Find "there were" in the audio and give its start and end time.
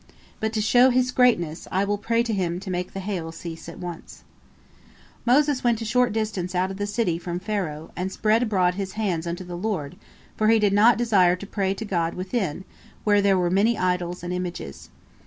13.21-13.51